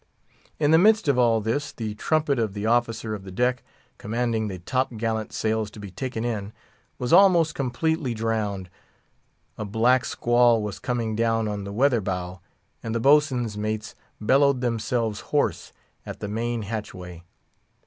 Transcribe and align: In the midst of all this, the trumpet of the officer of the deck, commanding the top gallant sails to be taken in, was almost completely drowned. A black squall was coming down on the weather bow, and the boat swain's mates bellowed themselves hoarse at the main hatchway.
In 0.57 0.71
the 0.71 0.79
midst 0.79 1.07
of 1.07 1.19
all 1.19 1.41
this, 1.41 1.71
the 1.71 1.93
trumpet 1.93 2.39
of 2.39 2.55
the 2.55 2.65
officer 2.65 3.13
of 3.13 3.23
the 3.23 3.29
deck, 3.31 3.61
commanding 3.99 4.47
the 4.47 4.57
top 4.57 4.97
gallant 4.97 5.31
sails 5.31 5.69
to 5.69 5.79
be 5.79 5.91
taken 5.91 6.25
in, 6.25 6.53
was 6.97 7.13
almost 7.13 7.53
completely 7.53 8.15
drowned. 8.15 8.71
A 9.59 9.63
black 9.63 10.03
squall 10.05 10.63
was 10.63 10.79
coming 10.79 11.15
down 11.15 11.47
on 11.47 11.65
the 11.65 11.71
weather 11.71 12.01
bow, 12.01 12.41
and 12.81 12.95
the 12.95 12.99
boat 12.99 13.21
swain's 13.25 13.59
mates 13.59 13.93
bellowed 14.19 14.61
themselves 14.61 15.19
hoarse 15.19 15.71
at 16.03 16.19
the 16.19 16.27
main 16.27 16.63
hatchway. 16.63 17.23